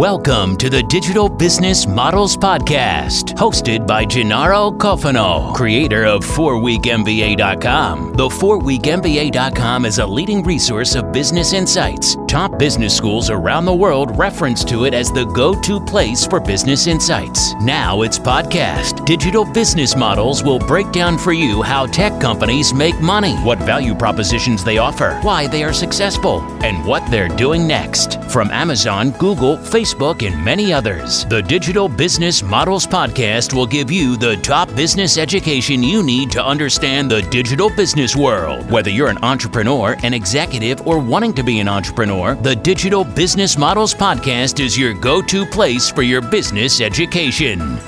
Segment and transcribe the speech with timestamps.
[0.00, 8.14] Welcome to the Digital Business Models Podcast, hosted by Gennaro Cuofano, creator of 4weekmba.com.
[8.14, 12.16] The 4weekmba.com is a leading resource of business insights.
[12.30, 16.38] Top business schools around the world reference to it as the go to place for
[16.38, 17.54] business insights.
[17.60, 19.04] Now it's podcast.
[19.04, 23.96] Digital Business Models will break down for you how tech companies make money, what value
[23.96, 28.22] propositions they offer, why they are successful, and what they're doing next.
[28.30, 34.16] From Amazon, Google, Facebook, and many others, the Digital Business Models Podcast will give you
[34.16, 38.70] the top business education you need to understand the digital business world.
[38.70, 43.56] Whether you're an entrepreneur, an executive, or wanting to be an entrepreneur, the Digital Business
[43.56, 47.78] Models Podcast is your go to place for your business education.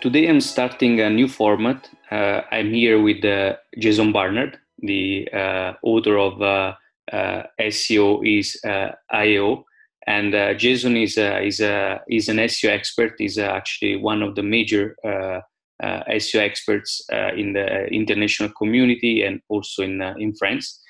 [0.00, 1.88] Today I'm starting a new format.
[2.10, 6.74] Uh, I'm here with uh, Jason Barnard, the uh, author of uh,
[7.12, 9.62] uh, SEO is uh, AEO,
[10.08, 13.12] and uh, Jason is is a is an SEO expert.
[13.18, 15.40] He's uh, actually one of the major uh,
[15.82, 17.02] SEO experts
[17.36, 20.80] in the international community and also in in France.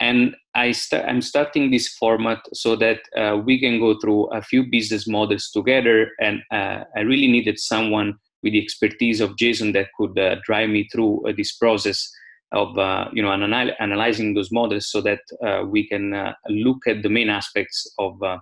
[0.00, 3.00] And I st- I'm starting this format so that
[3.46, 6.10] we can go through a few business models together.
[6.20, 10.88] And I really needed someone with the expertise of Jason that could uh, drive me
[10.92, 12.10] through uh, this process
[12.52, 16.86] of uh, you know anal- analyzing those models so that uh, we can uh, look
[16.86, 18.38] at the main aspects of uh,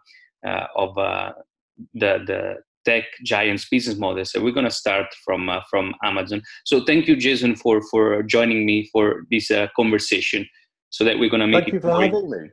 [0.77, 2.55] of the the
[2.85, 4.31] tech giants business models.
[4.31, 6.43] So we're going to start from from Amazon.
[6.65, 10.47] So thank you, Jason, for for joining me for this conversation,
[10.91, 12.13] so that we're going to make thank you for great.
[12.13, 12.51] having me.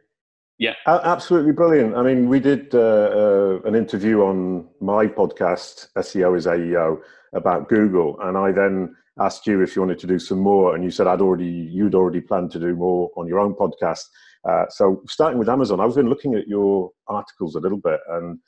[0.59, 1.95] Yeah, absolutely brilliant.
[1.95, 6.99] I mean, we did an interview on my podcast, SEO is AEO
[7.33, 10.83] about Google, and I then asked you if you wanted to do some more, and
[10.83, 14.03] you said I'd already you'd already planned to do more on your own podcast.
[14.47, 18.39] Uh, so starting with Amazon, I've been looking at your articles a little bit, and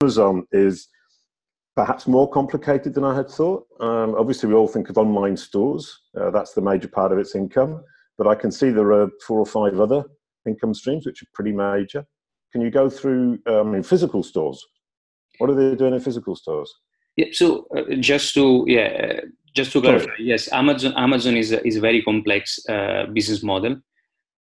[0.00, 0.88] Amazon is
[1.74, 3.66] perhaps more complicated than I had thought.
[3.80, 7.34] Um, obviously, we all think of online stores; uh, that's the major part of its
[7.34, 7.82] income.
[8.18, 10.04] But I can see there are four or five other
[10.46, 12.04] income streams which are pretty major.
[12.52, 14.64] Can you go through um, in physical stores?
[15.38, 16.72] What are they doing in physical stores?
[17.16, 17.34] Yep.
[17.34, 19.20] So uh, just to yeah,
[19.54, 23.76] just to clarify, yes, Amazon Amazon is a, is a very complex uh, business model.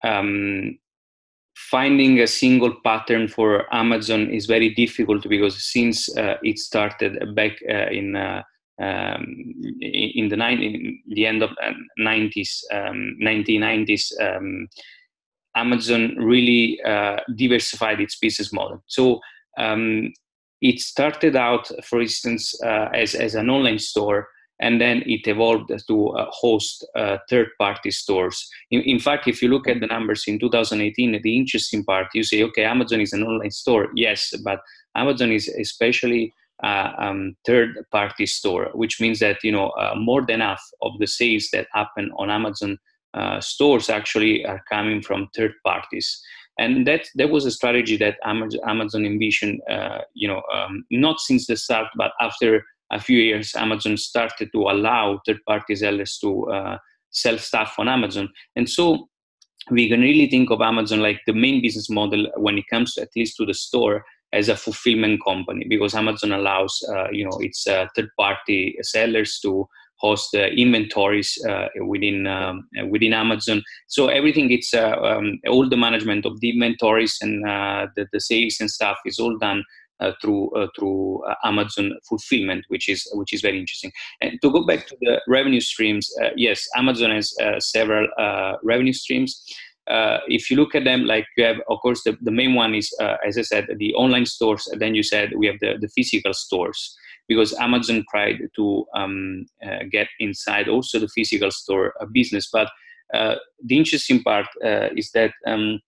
[0.04, 0.78] Um,
[1.54, 7.52] finding a single pattern for Amazon is very difficult because since uh, it started back
[7.68, 8.42] uh, in uh,
[8.80, 9.24] um,
[9.80, 14.68] in the in the end of the 90s, um, 1990s, um,
[15.54, 16.80] Amazon really
[17.36, 18.82] diversified its business model.
[18.86, 19.20] So
[19.58, 20.12] um,
[20.60, 24.28] it started out, for instance, uh, as, as an online store,
[24.60, 28.48] and then it evolved to uh, host uh, third party stores.
[28.70, 32.22] In, in, fact, if you look at the numbers in 2018, the interesting part, you
[32.22, 33.88] say, okay, Amazon is an online store.
[33.94, 34.60] Yes, but
[34.94, 36.32] Amazon is especially
[36.62, 40.92] uh, um, third party store, which means that you know uh, more than half of
[40.98, 42.78] the sales that happen on Amazon
[43.14, 46.22] uh, stores actually are coming from third parties
[46.58, 49.60] and that that was a strategy that Amazon envisioned.
[49.68, 54.50] Uh, you know, um, not since the start, but after a few years, Amazon started
[54.52, 56.78] to allow third-party sellers to uh,
[57.10, 59.08] sell stuff on Amazon, and so
[59.70, 63.02] we can really think of Amazon like the main business model when it comes to,
[63.02, 67.36] at least to the store as a fulfillment company because Amazon allows uh, you know
[67.40, 73.62] its uh, third-party sellers to host uh, inventories uh, within um, within Amazon.
[73.86, 78.56] So everything it's uh, um, all the management of the inventories and the, the sales
[78.60, 79.62] and stuff is all done uh,
[80.20, 83.92] through uh, through uh, Amazon fulfillment, which is which is very interesting.
[84.20, 88.08] And to go back to the revenue streams, yes, Amazon has several
[88.62, 89.42] revenue streams.
[90.28, 92.94] if you look at them, like you have, of course, the, the main one is,
[93.26, 94.68] as I said, the online stores.
[94.78, 96.96] then you said we have the, the physical stores
[97.30, 102.48] because Amazon tried to um, uh, get inside also the physical store uh, business.
[102.52, 102.68] But
[103.14, 105.78] uh, the interesting part uh, is that um,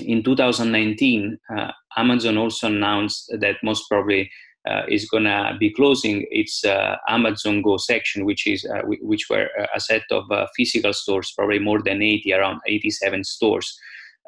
[0.00, 4.30] in 2019, uh, Amazon also announced that most probably
[4.68, 6.64] uh, is going to be closing its
[7.08, 10.24] Amazon Go section, which is which were a set of
[10.56, 13.76] physical stores, probably more than 80, around 87 stores.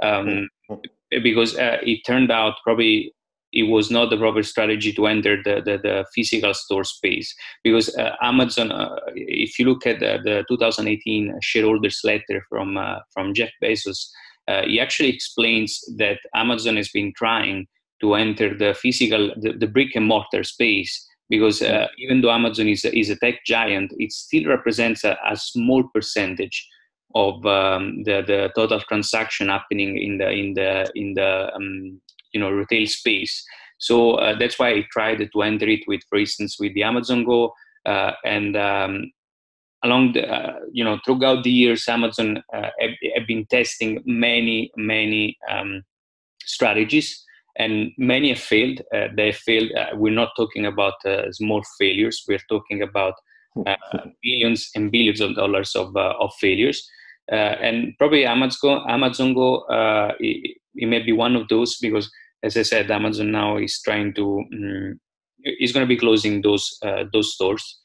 [0.03, 0.75] Um, hmm.
[1.23, 3.15] because it turned out probably
[3.55, 7.95] it was not the proper strategy to enter the, the, the physical store space because
[7.97, 13.33] uh, Amazon, uh, if you look at the, the 2018 shareholders letter from uh, from
[13.33, 14.09] Jeff Bezos,
[14.49, 17.67] uh, he actually explains that Amazon has been trying
[18.01, 22.69] to enter the physical, the, the brick and mortar space because uh, even though Amazon
[22.69, 26.69] is a, is a tech giant, it still represents a, a small percentage
[27.15, 32.01] of um, the the total transaction happening in the in the in the um,
[32.33, 33.45] you know retail space.
[33.79, 37.25] So uh, that's why I tried to enter it with, for instance, with the Amazon
[37.25, 37.53] Go,
[37.87, 39.11] uh, and um,
[39.85, 44.71] along the uh, you know throughout the years, Amazon uh, have, have, been testing many
[44.77, 45.83] many um,
[46.45, 47.25] strategies
[47.57, 48.81] and many have failed.
[48.93, 49.71] Uh, they failed.
[49.73, 52.25] Uh, we're not talking about uh, small failures.
[52.29, 53.15] We're talking about
[53.67, 53.77] uh,
[54.23, 56.89] billions and billions of dollars of uh, of failures.
[57.31, 59.65] Uh, and probably Amazon go, Amazon Go
[60.21, 62.11] it, it, may be one of those because,
[62.43, 65.01] as I said, Amazon now is trying to um,
[65.45, 66.79] is going to be closing those
[67.13, 67.81] those stores.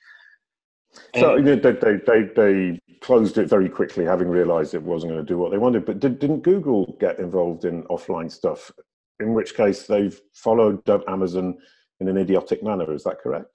[1.15, 5.33] So they, they, they, they closed it very quickly, having realized it wasn't going to
[5.33, 5.85] do what they wanted.
[5.85, 8.71] But did, didn't Google get involved in offline stuff
[9.19, 11.57] in which case they've followed Amazon
[11.99, 12.93] in an idiotic manner.
[12.93, 13.47] Is that correct?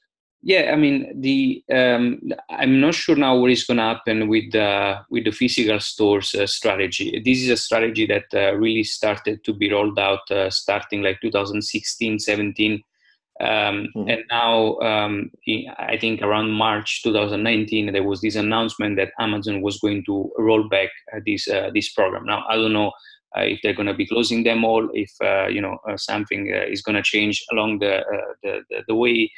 [0.46, 2.20] Yeah, I mean the um,
[2.50, 6.34] I'm not sure now what is going to happen with the with the physical stores
[6.34, 7.22] uh, strategy.
[7.24, 11.22] This is a strategy that uh, really started to be rolled out uh, starting like
[11.22, 12.82] 2016, 17.
[13.40, 14.08] Um, mm-hmm.
[14.10, 15.30] And now, um,
[15.78, 20.68] I think around March 2019, there was this announcement that Amazon was going to roll
[20.68, 22.26] back uh, this uh, this program.
[22.26, 22.92] Now, I don't know
[23.36, 26.48] uh, if they're going to be closing them all, if uh, you know uh, something
[26.48, 28.04] is going to change along the,
[28.42, 29.30] the, the, the way.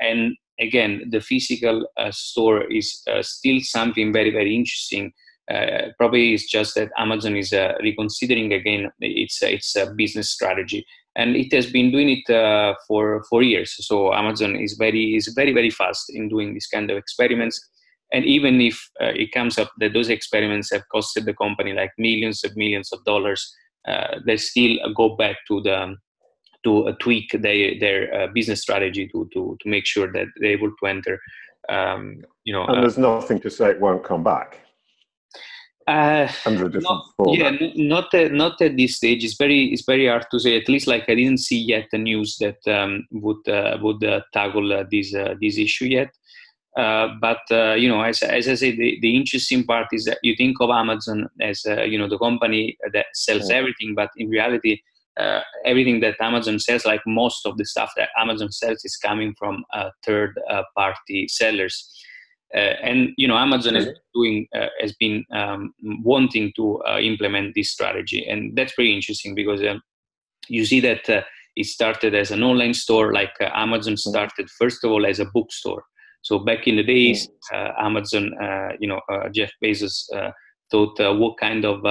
[0.00, 5.12] and again, the physical store is still something very very interesting.
[5.50, 10.86] Uh, probably it's just that Amazon is uh, reconsidering again its its uh, business strategy,
[11.16, 13.74] and it has been doing it for for years.
[13.86, 17.60] So Amazon is very is very very fast in doing this kind of experiments
[18.12, 21.92] and even if uh, it comes up that those experiments have costed the company like
[21.98, 23.54] millions of millions of dollars
[23.88, 25.94] uh, they still go back to the
[26.64, 30.52] to uh, tweak their their uh, business strategy to to to make sure that they're
[30.52, 31.18] able to enter
[31.68, 34.60] um, you know and there's uh, nothing to say it won't come back
[35.86, 39.24] uh, not, yeah, not at, not at this stage.
[39.24, 40.56] It's very it's very hard to say.
[40.56, 44.20] At least, like I didn't see yet the news that um, would uh, would uh,
[44.32, 46.10] tackle uh, this this issue yet.
[46.76, 50.18] Uh, but uh, you know, as, as I say, the, the interesting part is that
[50.22, 54.28] you think of Amazon as uh, you know the company that sells everything, but in
[54.28, 54.80] reality,
[55.18, 59.34] uh, everything that Amazon sells, like most of the stuff that Amazon sells, is coming
[59.36, 61.92] from uh, third-party sellers.
[62.54, 64.46] And you know, Amazon is doing
[64.80, 69.60] has been um, wanting to implement this strategy, and that's pretty interesting because
[70.48, 71.08] you see that
[71.56, 75.84] it started as an online store, like Amazon started first of all as a bookstore.
[76.22, 80.04] So back in the days, uh, Amazon, uh, you know, uh, Jeff Bezos
[80.70, 81.84] thought what kind of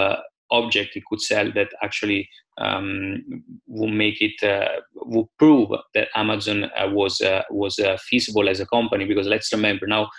[0.52, 2.30] object he could sell that actually
[2.60, 3.24] um,
[3.68, 8.66] will make it uh, will prove that Amazon uh, was uh, was feasible as a
[8.66, 9.06] company.
[9.06, 10.10] Because let's remember now,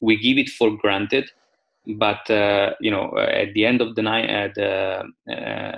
[0.00, 1.30] we give it for granted,
[1.96, 5.02] but uh, you know uh, at the end of the, ni- uh, the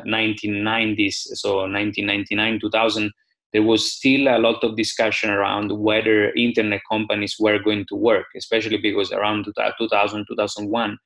[0.06, 3.12] 1990s, so 1999 2000
[3.52, 8.26] there was still a lot of discussion around whether internet companies were going to work,
[8.36, 9.46] especially because around
[9.78, 10.98] 2000, 2001,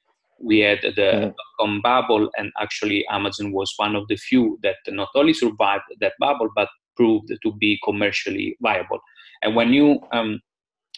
[0.42, 5.08] we had the com bubble, and actually Amazon was one of the few that not
[5.14, 8.98] only survived that bubble, but proved to be commercially viable.
[9.42, 10.40] And when you um,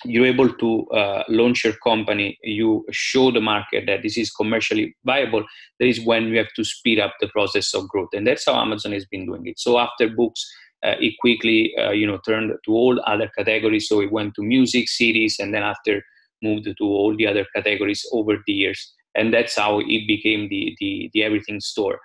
[0.04, 4.94] you're able to uh, launch your company, you show the market that this is commercially
[5.04, 5.44] viable.
[5.78, 8.60] That is when you have to speed up the process of growth, and that's how
[8.60, 9.58] Amazon has been doing it.
[9.58, 10.44] So after books,
[10.84, 14.42] uh, it quickly uh, you know turned to all other categories so it went to
[14.42, 16.02] music CDs and then after
[16.42, 20.76] moved to all the other categories over the years and that's how it became the
[20.80, 21.98] the, the everything store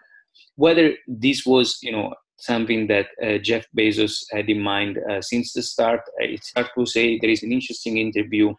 [0.55, 5.53] whether this was you know something that uh, jeff bezos had in mind uh, since
[5.53, 8.53] the start uh, it's hard to say there is an interesting interview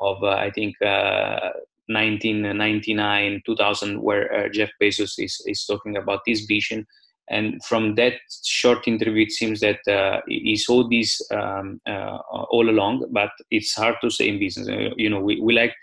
[0.00, 6.86] of uh, i think 1999 2000 where jeff bezos is, is talking about this vision
[7.28, 8.14] and from that
[8.44, 12.18] short interview, it seems that uh, he saw this um, uh,
[12.50, 14.68] all along, but it's hard to say in business.
[14.68, 15.74] Uh, you know, we, we like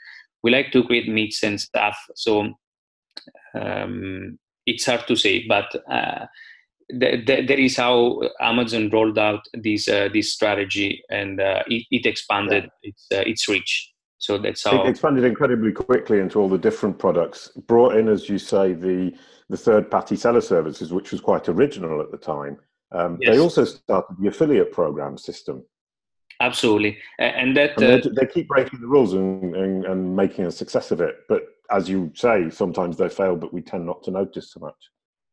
[0.41, 2.53] we like to create meets and stuff, so
[3.55, 5.45] um, it's hard to say.
[5.45, 6.27] But uh,
[6.89, 11.85] th- th- that is how Amazon rolled out this uh, this strategy, and uh, it,
[11.91, 12.89] it, expanded yeah.
[12.89, 13.91] its its reach.
[14.17, 17.49] So that's how it expanded incredibly quickly into all the different products.
[17.67, 19.13] Brought in, as you say, the
[19.49, 22.57] the third party seller services, which was quite original at the time.
[22.91, 23.33] Um, yes.
[23.33, 25.63] They also started the affiliate program system.
[26.39, 30.51] Absolutely, and that and uh, they keep breaking the rules and, and, and, making a
[30.51, 31.15] success of it.
[31.29, 34.75] But as you say, sometimes they fail, but we tend not to notice so much.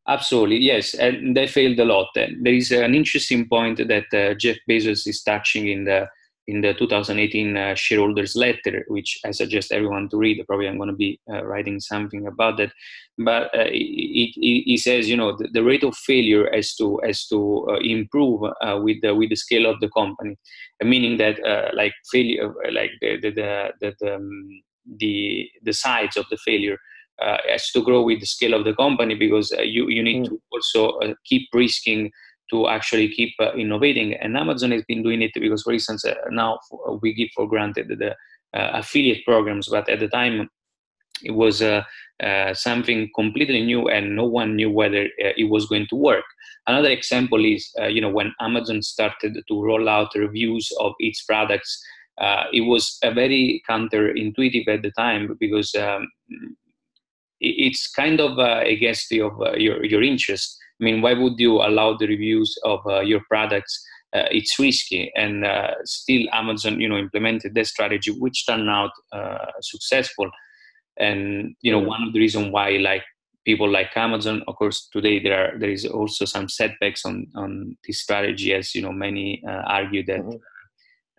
[0.09, 2.09] Absolutely, yes, and they failed a lot.
[2.17, 6.09] And there is an interesting point that uh, Jeff Bezos is touching in the
[6.47, 10.43] in the 2018 uh, shareholders letter, which I suggest everyone to read.
[10.49, 12.73] Probably I'm going to be uh, writing something about that.
[13.19, 17.69] But uh, he says, you know, the, the, rate of failure has to has to
[17.71, 20.37] uh, improve uh, with the with the scale of the company,
[20.83, 21.39] meaning that
[21.75, 24.63] like failure, like the the the the, um,
[24.99, 26.79] the, the size of the failure.
[27.21, 30.29] Has to grow with the scale of the company because you, you need mm.
[30.29, 32.11] to also keep risking
[32.51, 34.15] to actually keep uh, innovating.
[34.15, 37.49] And Amazon has been doing it because, for instance, uh, now uh, we give for
[37.49, 38.11] granted the
[38.59, 40.51] uh, affiliate programs, but at the time
[41.23, 41.83] it was uh,
[42.23, 46.25] uh, something completely new, and no one knew whether it was going to work.
[46.67, 51.83] Another example is, you know, when Amazon started to roll out reviews of its products.
[52.53, 56.09] it was a very counterintuitive at the time because um,
[57.41, 61.97] it's kind of against the, of your your interest I mean, why would you allow
[61.97, 63.85] the reviews of uh, your products?
[64.15, 68.91] Uh, it's risky, and uh, still Amazon, you know, implemented that strategy, which turned out
[69.13, 70.29] uh, successful.
[70.99, 73.05] And you know, one of the reasons why, like
[73.45, 77.77] people like Amazon, of course, today there are there is also some setbacks on on
[77.87, 80.41] this strategy, as you know, many uh, argue that.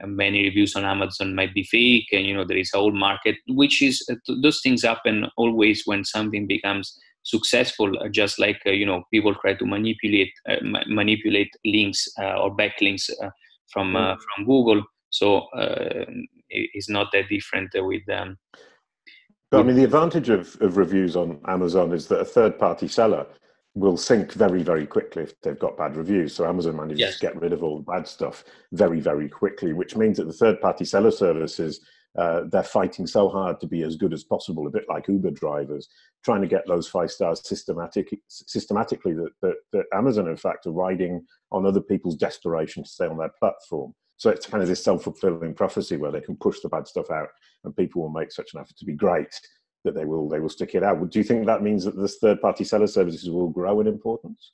[0.06, 3.36] Many reviews on Amazon might be fake, and you know there is a whole market,
[3.48, 8.72] which is uh, those things happen always when something becomes successful uh, just like uh,
[8.72, 13.10] you know people try to manipulate uh, ma- manipulate links or backlinks
[13.72, 14.18] from mm.
[14.18, 15.46] from google so
[16.50, 18.38] it's not that different with them
[19.52, 22.88] but, I mean, the advantage of, of reviews on Amazon is that a third party
[22.88, 23.26] seller
[23.74, 26.36] will sink very, very quickly if they've got bad reviews.
[26.36, 27.20] So Amazon manages yes.
[27.20, 30.34] to get rid of all the bad stuff very, very quickly, which means that the
[30.34, 31.80] third party seller services
[32.18, 35.32] uh, they're fighting so hard to be as good as possible, a bit like Uber
[35.32, 35.88] drivers,
[36.24, 40.72] trying to get those five stars systematic, systematically that, that, that Amazon, in fact, are
[40.72, 43.94] riding on other people's desperation to stay on their platform.
[44.18, 47.30] So it's kind of this self-fulfilling prophecy where they can push the bad stuff out
[47.64, 49.34] and people will make such an effort to be great
[49.84, 51.10] that they will they will stick it out.
[51.10, 54.52] Do you think that means that this third-party seller services will grow in importance?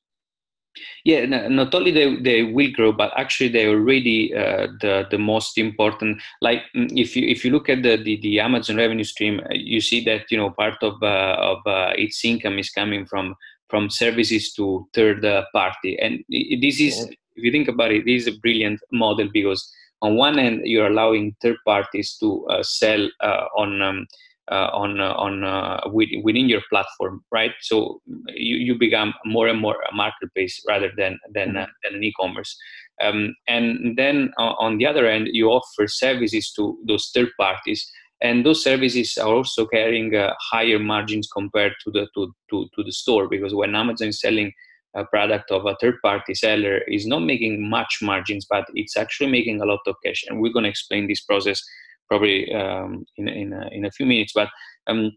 [1.06, 5.58] Yeah, not only they, they will grow, but actually they're already uh, the the most
[5.58, 6.22] important.
[6.42, 9.54] Like mm, if you if you look at the the, the Amazon revenue stream, uh,
[9.54, 13.36] you see that you know part of uh, of uh, its income is coming from
[13.70, 18.36] from services to third party, and this is if you think about it, this is
[18.36, 23.46] a brilliant model because on one end you're allowing third parties to uh, sell uh,
[23.58, 23.82] on.
[23.82, 24.08] Um,
[24.52, 27.52] uh, on uh, on uh, within your platform, right?
[27.62, 31.72] So you, you become more and more a marketplace rather than than, mm-hmm.
[31.84, 32.58] than an e-commerce.
[33.02, 38.46] Um, and then on the other end, you offer services to those third parties, and
[38.46, 42.92] those services are also carrying uh, higher margins compared to the to, to, to the
[42.92, 44.54] store because when Amazon is selling
[44.96, 49.30] a product of a third party seller is not making much margins, but it's actually
[49.30, 50.24] making a lot of cash.
[50.28, 51.62] And we're going to explain this process
[52.08, 54.34] probably um, in, in, a, in a few minutes.
[54.34, 54.50] But
[54.88, 55.12] um,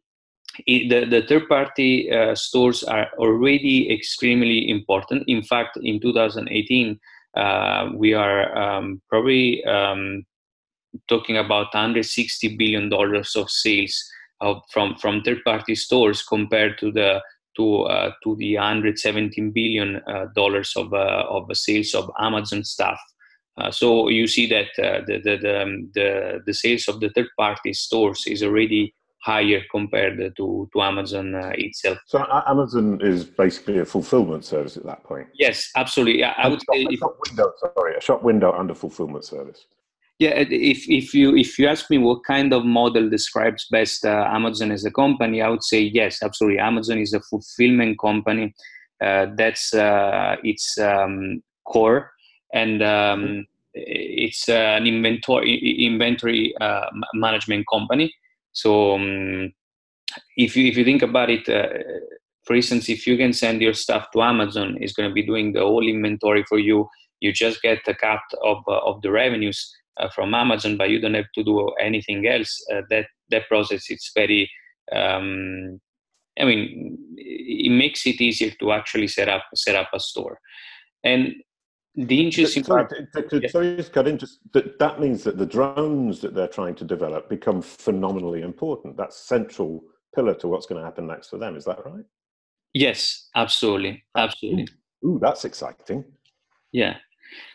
[0.66, 5.24] it, the, the third party uh, stores are already extremely important.
[5.26, 6.98] In fact, in 2018,
[7.36, 10.24] uh, we are um, probably um,
[11.08, 14.02] talking about 160 billion dollars of sales
[14.40, 17.22] of, from from third party stores compared to the
[17.56, 22.98] to uh, to the 117 billion uh, dollars of uh, of sales of Amazon stuff
[23.60, 27.10] uh, so you see that uh, the, the, the, um, the, the, sales of the
[27.10, 31.98] third party stores is already higher compared to, to Amazon uh, itself.
[32.06, 35.28] So Amazon is basically a fulfillment service at that point.
[35.34, 36.24] Yes, absolutely.
[36.24, 37.52] I, I would shop, say a shop window.
[37.58, 39.66] Sorry, a shop window and a fulfillment service.
[40.18, 44.28] Yeah, if if you if you ask me what kind of model describes best uh,
[44.30, 46.58] Amazon as a company, I would say yes, absolutely.
[46.58, 48.54] Amazon is a fulfillment company.
[49.02, 52.10] Uh, that's uh, its um, core
[52.52, 53.40] and um, mm-hmm.
[53.74, 58.12] it's an inventory inventory uh, management company.
[58.52, 59.52] So um,
[60.36, 61.68] if you if you think about it, uh,
[62.44, 65.52] for instance, if you can send your stuff to Amazon, it's going to be doing
[65.52, 66.88] the whole inventory for you.
[67.20, 71.00] You just get a cut of uh, of the revenues uh, from Amazon, but you
[71.00, 72.58] don't have to do anything else.
[72.72, 74.50] Uh, that that process it's very
[74.92, 75.80] um,
[76.38, 80.40] I mean, it makes it easier to actually set up set up a store.
[81.04, 81.34] And
[82.06, 83.12] the interesting sorry, part.
[83.14, 84.18] To, to, sorry, just cut in.
[84.18, 88.96] Just that, that means that the drones that they're trying to develop become phenomenally important.
[88.96, 89.82] That's central
[90.14, 91.56] pillar to what's going to happen next for them.
[91.56, 92.04] Is that right?
[92.74, 94.68] Yes, absolutely, absolutely.
[95.04, 96.04] Ooh, ooh that's exciting.
[96.72, 96.96] Yeah,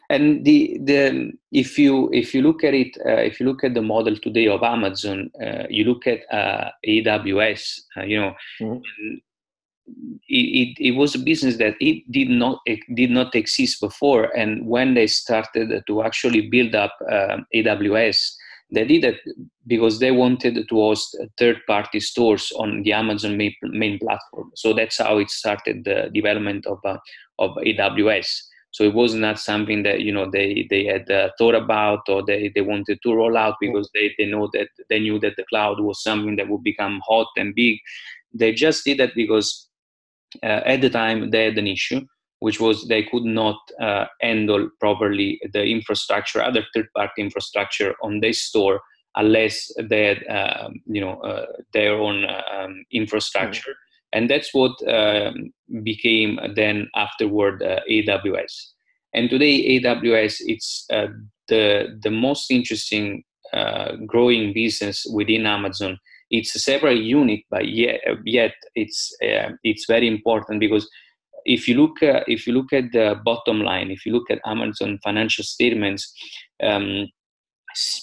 [0.10, 3.74] and the the if you if you look at it, uh, if you look at
[3.74, 7.80] the model today of Amazon, uh, you look at uh, AWS.
[7.98, 9.16] Uh, you know, mm-hmm
[10.28, 14.36] it, it, it, was a business that it did not it did not exist before.
[14.38, 18.32] And when they started to actually build up uh, aws
[18.72, 19.20] they did it
[19.68, 24.50] because they wanted to host third party stores on the amazon main, main platform.
[24.56, 26.98] So that's how it started the development of uh,
[27.38, 28.42] of aws
[28.76, 32.26] so it was not something that you know they they had uh, thought about or
[32.26, 35.46] they, they wanted to roll out because they, they know that they knew that the
[35.46, 37.78] cloud was something that would become hot and big.
[38.34, 39.70] They just did that because
[40.44, 42.02] at the time they had an issue
[42.40, 48.20] which was they could not uh, handle properly the infrastructure other third party infrastructure on
[48.20, 48.82] their store
[49.16, 54.18] unless they had um, you know uh, their own um, infrastructure mm-hmm.
[54.18, 55.52] and that's what um,
[55.84, 58.54] became then afterward uh, aws
[59.14, 61.08] and today aws it's uh,
[61.48, 63.24] the the most interesting
[63.54, 65.98] uh, growing business within amazon
[66.30, 70.90] it's a separate unit, but yet, yet it's uh, it's very important because
[71.46, 74.42] if you look uh, if you look at the bottom line, if you look at
[74.46, 76.12] Amazon financial statements,
[76.64, 77.08] um,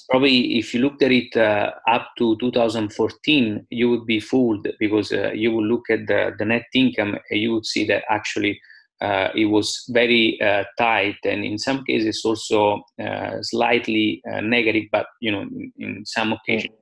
[0.08, 5.12] probably if you looked at it uh, up to 2014, you would be fooled because
[5.12, 8.60] uh, you would look at the, the net income and you would see that actually
[9.00, 12.80] uh, it was very uh, tight and in some cases also
[13.40, 16.81] slightly negative, but you know in, in some occasions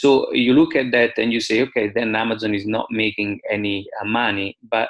[0.00, 3.86] so you look at that and you say, okay, then Amazon is not making any
[4.00, 4.88] uh, money, but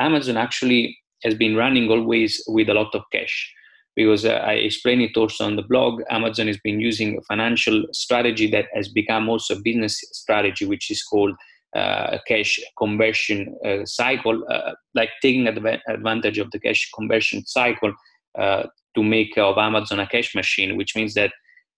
[0.00, 3.54] Amazon actually has been running always with a lot of cash
[3.94, 6.02] because uh, I explain it also on the blog.
[6.10, 10.90] Amazon has been using a financial strategy that has become also a business strategy, which
[10.90, 11.36] is called
[11.76, 17.92] uh, cash conversion uh, cycle, uh, like taking adv- advantage of the cash conversion cycle
[18.36, 18.64] uh,
[18.96, 21.30] to make of Amazon a cash machine, which means that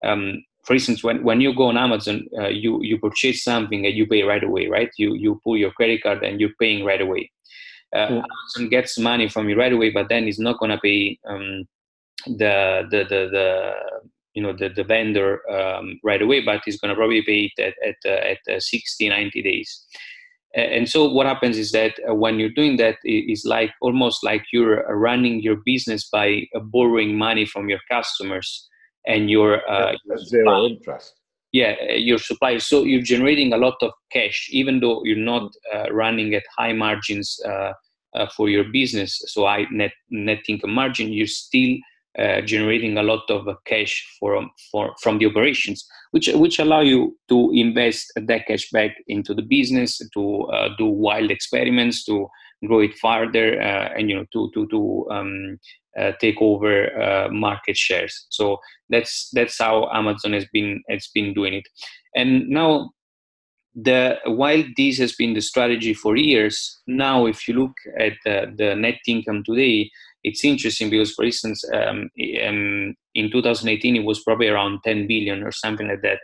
[0.03, 3.95] um, for instance, when, when you go on Amazon, uh, you you purchase something and
[3.95, 4.91] you pay right away, right?
[4.99, 7.31] You you pull your credit card and you're paying right away.
[7.95, 8.23] Uh, yeah.
[8.57, 11.67] Amazon gets money from you right away, but then it's not gonna pay um,
[12.27, 13.75] the, the the the
[14.35, 17.75] you know the the vendor um, right away, but it's gonna probably pay it at
[17.87, 19.85] at uh, at uh, 60, 90 days.
[20.53, 24.43] And so what happens is that uh, when you're doing that, it's like almost like
[24.53, 28.69] you're running your business by uh, borrowing money from your customers
[29.07, 31.15] and your, uh, your zero interest.
[31.53, 32.67] Yeah, uh, your suppliers.
[32.67, 36.73] So you're generating a lot of cash, even though you're not uh, running at high
[36.73, 37.73] margins uh,
[38.15, 39.21] uh for your business.
[39.27, 41.77] So I net net income margin, you're still
[42.19, 47.19] uh, generating a lot of cash from for from the operations, which which allow you
[47.29, 50.47] to invest that cash back into the business, to
[50.79, 52.29] do wild experiments, to
[52.65, 55.59] grow it further, and you know to to to um,
[55.99, 58.27] uh, take over uh, market shares.
[58.31, 61.69] So that's that's how Amazon has been has been doing it.
[62.15, 62.91] And now,
[63.75, 68.47] the while this has been the strategy for years, now if you look at uh,
[68.57, 69.91] the net income today,
[70.23, 72.11] it's interesting because, for instance, um,
[72.47, 76.19] um, in 2018 it was probably around 10 billion or something like that.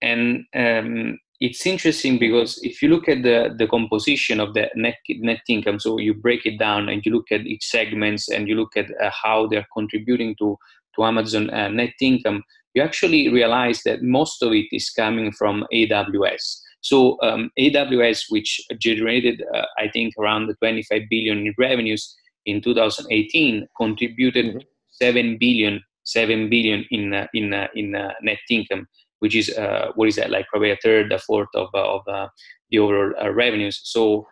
[0.00, 4.96] And um, it's interesting because if you look at the, the composition of the net,
[5.08, 8.54] net income, so you break it down and you look at each segments and you
[8.54, 10.56] look at uh, how they're contributing to,
[10.94, 12.44] to Amazon uh, net income,
[12.74, 16.60] you actually realize that most of it is coming from AWS.
[16.80, 22.14] So um, AWS, which generated, uh, I think, around 25 billion in revenues
[22.46, 24.58] in 2018, contributed mm-hmm.
[24.90, 28.86] 7 billion, 7 billion in, uh, in, uh, in uh, net income
[29.24, 32.02] which is uh, what is that like probably a third, a fourth of uh, of
[32.06, 32.28] uh,
[32.70, 33.80] the overall uh, revenues.
[33.82, 34.26] So.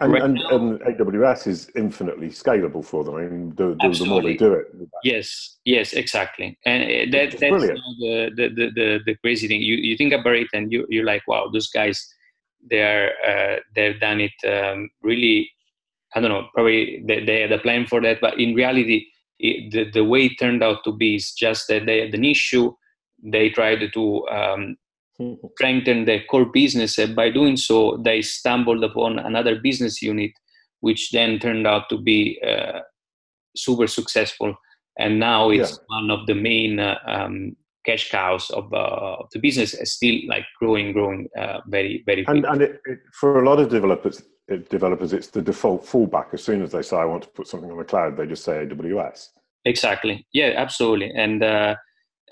[0.00, 3.14] And, right and, now, and, AWS is infinitely scalable for them.
[3.14, 4.66] I mean, the, the, the more they do it.
[5.04, 6.58] Yes, yes, exactly.
[6.66, 9.62] And that, that's the, the, the, the, the crazy thing.
[9.62, 11.96] You, you think about it and you, you're like, wow, those guys,
[12.70, 15.48] they're, uh, they've done it um, really,
[16.14, 18.20] I don't know, probably they, they had a plan for that.
[18.20, 19.06] But in reality,
[19.38, 22.24] it, the, the way it turned out to be is just that they had an
[22.24, 22.72] issue
[23.24, 24.76] they tried to um,
[25.54, 26.98] strengthen their core business.
[26.98, 30.32] And by doing so, they stumbled upon another business unit,
[30.80, 32.80] which then turned out to be uh,
[33.56, 34.54] super successful.
[34.98, 35.98] And now it's yeah.
[35.98, 40.16] one of the main uh, um, cash cows of, uh, of the business, is still
[40.28, 42.24] like growing, growing uh, very, very.
[42.28, 46.34] And, and it, it, for a lot of developers, it, developers, it's the default fallback.
[46.34, 48.44] As soon as they say I want to put something on the cloud, they just
[48.44, 49.28] say AWS.
[49.64, 50.26] Exactly.
[50.32, 51.10] Yeah, absolutely.
[51.10, 51.42] And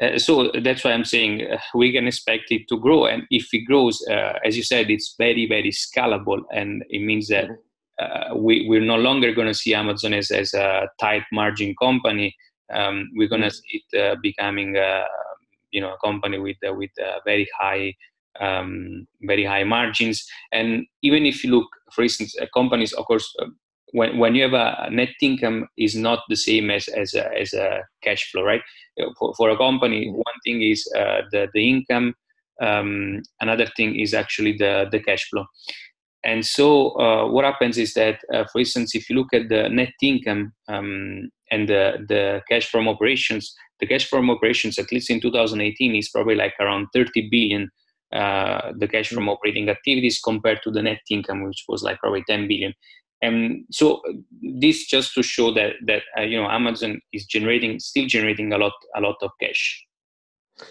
[0.00, 3.06] uh, so that's why I'm saying uh, we can expect it to grow.
[3.06, 6.42] And if it grows, uh, as you said, it's very, very scalable.
[6.52, 8.32] And it means that mm-hmm.
[8.32, 12.34] uh, we, we're no longer going to see Amazon as, as a tight margin company.
[12.72, 13.54] Um, we're going to mm-hmm.
[13.54, 14.76] see it uh, becoming
[15.70, 16.90] you know, a company with, with
[17.24, 17.94] very high
[18.40, 20.24] um, very high margins.
[20.52, 23.34] And even if you look for instance, companies, of course,
[23.92, 27.52] when, when you have a net income is not the same as, as, a, as
[27.52, 28.62] a cash flow, right?
[29.18, 32.14] For, for a company, one thing is uh, the, the income,
[32.60, 35.44] um, another thing is actually the, the cash flow.
[36.24, 39.68] And so uh, what happens is that, uh, for instance, if you look at the
[39.68, 45.10] net income um, and the, the cash from operations, the cash from operations, at least
[45.10, 47.68] in 2018, is probably like around 30 billion,
[48.14, 49.30] uh, the cash from mm-hmm.
[49.30, 52.72] operating activities compared to the net income, which was like probably 10 billion
[53.22, 54.02] and so
[54.42, 58.58] this just to show that that uh, you know amazon is generating still generating a
[58.58, 59.86] lot a lot of cash.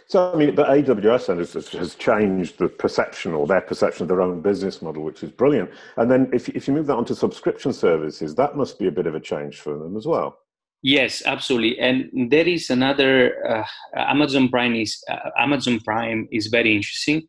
[0.08, 4.22] So i mean but aws has, has changed the perception or their perception of their
[4.22, 5.72] own business model which is brilliant.
[5.98, 9.08] And then if, if you move that onto subscription services that must be a bit
[9.08, 10.38] of a change for them as well.
[10.84, 11.80] Yes absolutely.
[11.80, 13.14] And there is another
[13.48, 13.64] uh,
[13.96, 17.24] amazon prime is uh, amazon prime is very interesting.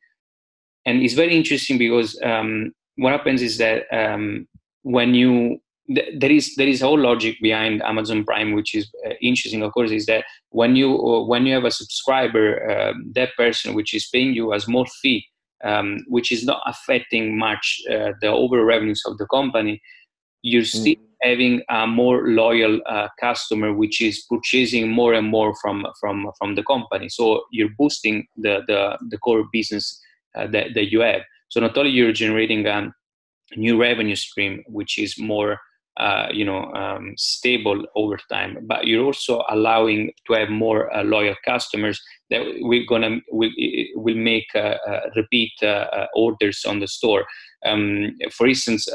[0.84, 4.48] And it's very interesting because um, what happens is that um,
[4.82, 9.14] when you there is there is a whole logic behind Amazon Prime, which is uh,
[9.20, 9.62] interesting.
[9.62, 13.74] Of course, is that when you uh, when you have a subscriber, uh, that person
[13.74, 15.26] which is paying you a small fee,
[15.64, 19.80] um, which is not affecting much uh, the overall revenues of the company,
[20.42, 20.80] you're mm.
[20.80, 26.30] still having a more loyal uh, customer, which is purchasing more and more from from
[26.38, 27.08] from the company.
[27.08, 30.00] So you're boosting the the, the core business
[30.36, 31.22] uh, that that you have.
[31.48, 32.94] So not only you're generating um,
[33.56, 35.58] new revenue stream, which is more
[35.98, 38.56] uh, you know um, stable over time.
[38.62, 44.16] But you're also allowing to have more uh, loyal customers that we're gonna we, will
[44.16, 47.24] make uh, uh repeat uh, uh, orders on the store.
[47.64, 48.88] Um, for instance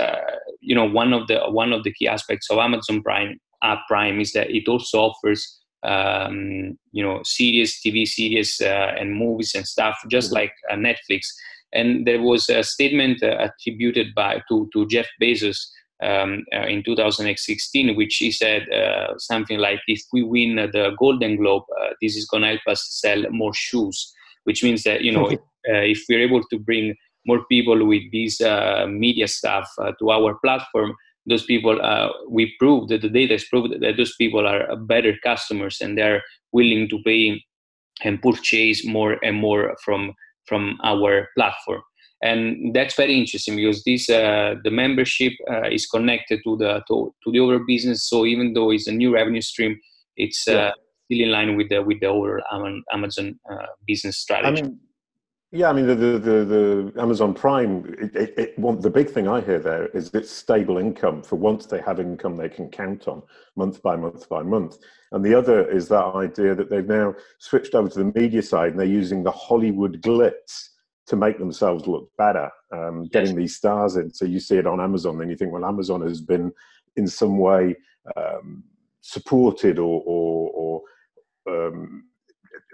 [0.60, 4.20] you know one of the one of the key aspects of amazon prime app prime
[4.20, 9.98] is that it also offers um, you know series tv series and movies and stuff
[10.10, 10.36] just mm-hmm.
[10.36, 11.28] like netflix
[11.78, 15.58] and there was a statement uh, attributed by to, to Jeff Bezos
[16.04, 21.38] um, uh, in 2016, which he said uh, something like, "If we win the Golden
[21.38, 24.14] Globe, uh, this is going to help us sell more shoes."
[24.44, 28.04] Which means that you know, if, uh, if, we're able to bring more people with
[28.12, 31.76] this uh, media stuff to our platform, those people
[32.30, 36.24] we proved that the data has proved that those people are better customers and they're
[36.54, 37.44] willing to pay
[38.04, 40.14] and purchase more and more from
[40.48, 41.82] from our platform.
[42.24, 47.14] And that's very interesting because this uh, the membership uh, is connected to the to,
[47.24, 48.10] to, the overall business.
[48.10, 49.80] So even though it's a new revenue stream
[50.18, 50.72] it's uh, yeah.
[51.06, 52.42] still in line with the with the overall
[52.92, 54.80] amazon uh, business strategy I mean,
[55.52, 57.96] yeah, I mean the the, the, the Amazon Prime.
[58.00, 61.24] It, it, it, one, the big thing I hear there is it's stable income.
[61.24, 63.24] For once, they have income they can count on
[63.56, 64.78] month by month by month.
[65.12, 68.72] And the other is that idea that they've now switched over to the media side
[68.72, 70.70] and they're using the Hollywood glitz
[71.08, 73.38] to make themselves look better, um, getting yes.
[73.38, 74.14] these stars in.
[74.14, 76.52] So you see it on Amazon, then you think, well, Amazon has been
[76.98, 77.78] in some way
[78.18, 78.64] um,
[79.00, 80.82] supported or, or,
[81.48, 82.04] or um,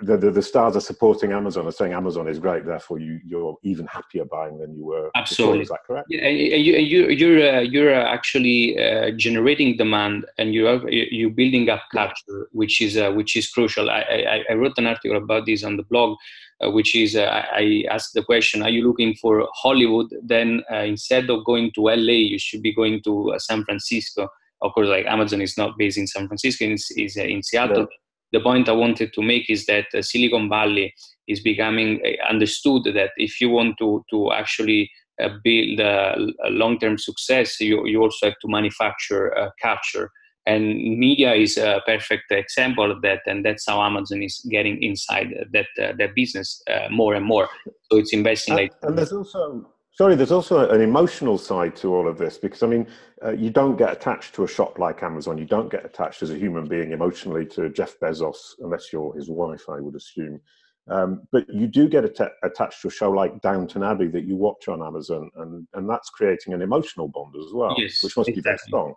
[0.01, 3.55] the, the, the, stars are supporting Amazon are saying Amazon is great, therefore you you're
[3.63, 5.11] even happier buying than you were.
[5.15, 5.61] Absolutely, before.
[5.61, 6.07] is that correct?
[6.09, 11.69] Yeah, you you you're uh, you're actually uh, generating demand and you are you're building
[11.69, 13.89] up culture, which is uh, which is crucial.
[13.89, 16.17] I, I, I wrote an article about this on the blog,
[16.63, 20.07] uh, which is uh, I asked the question: Are you looking for Hollywood?
[20.23, 24.27] Then uh, instead of going to LA, you should be going to San Francisco.
[24.61, 27.81] Of course, like Amazon is not based in San Francisco; it's, it's in Seattle.
[27.81, 27.97] Yeah
[28.33, 30.93] the point I wanted to make is that uh, Silicon Valley
[31.27, 34.89] is becoming uh, understood that if you want to to actually
[35.21, 36.15] uh, build a,
[36.45, 40.09] a long-term success, you, you also have to manufacture a culture.
[40.45, 45.27] And media is a perfect example of that, and that's how Amazon is getting inside
[45.53, 47.47] that uh, that business uh, more and more.
[47.89, 48.71] So it's investing and, like.
[48.81, 52.67] And there's also Sorry, there's also an emotional side to all of this because I
[52.67, 52.87] mean,
[53.23, 55.37] uh, you don't get attached to a shop like Amazon.
[55.37, 59.29] You don't get attached as a human being emotionally to Jeff Bezos unless you're his
[59.29, 60.41] wife, I would assume.
[60.89, 64.35] Um, but you do get att- attached to a show like Downton Abbey that you
[64.35, 68.29] watch on Amazon, and, and that's creating an emotional bond as well, yes, which must
[68.29, 68.41] exactly.
[68.41, 68.95] be very strong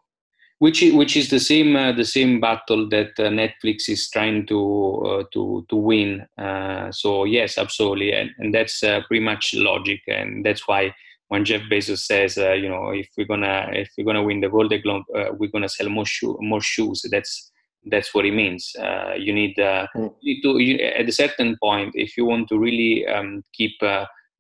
[0.59, 4.47] which is, which is the same uh, the same battle that uh, Netflix is trying
[4.47, 6.27] to uh, to to win.
[6.38, 10.95] Uh, so yes, absolutely, and, and that's uh, pretty much logic, and that's why
[11.29, 14.49] when Jeff Bezos says, uh, you know, if we're gonna if we're gonna win the
[14.49, 15.05] Golden Globe,
[15.38, 17.05] we're gonna sell more shoe, more shoes.
[17.11, 17.53] That's
[17.88, 18.73] that's what it means.
[19.19, 19.87] you need, mm.
[19.95, 23.75] you need to you, at a certain point if you want to really um, keep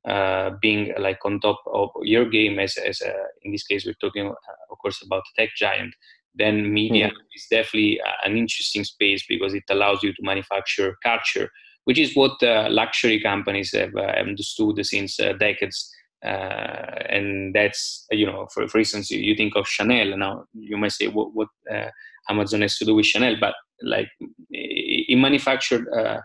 [0.06, 3.94] uh, being like on top of your game as, as a, in this case we're
[4.00, 5.94] talking uh, of course about tech giant
[6.34, 7.34] then media mm-hmm.
[7.34, 11.50] is definitely an interesting space because it allows you to manufacture culture
[11.84, 15.90] which is what uh, luxury companies have uh, understood since uh, decades
[16.24, 20.92] uh, and that's you know for, for instance you, think of chanel now you might
[20.92, 21.88] say what, what uh,
[22.28, 24.08] amazon has to do with chanel but like
[24.50, 26.20] it manufactured uh,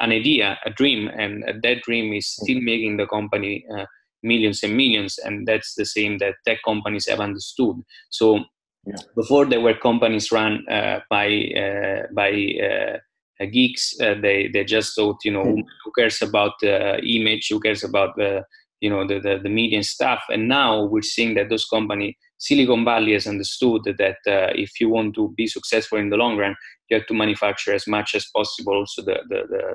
[0.00, 3.86] an idea a dream and that dream is still making the company uh,
[4.22, 7.76] millions and millions and that's the same that tech companies have understood
[8.10, 8.40] so
[8.86, 8.96] yeah.
[9.14, 11.28] before there were companies run uh, by
[11.64, 12.30] uh, by
[13.52, 15.62] geeks they they just thought you know mm.
[15.84, 18.42] who cares about the image who cares about the
[18.80, 22.14] you know the, the, the media and stuff and now we're seeing that those companies
[22.38, 26.36] silicon valley has understood that uh, if you want to be successful in the long
[26.36, 26.54] run
[26.88, 29.74] you have to manufacture as much as possible also the, the, the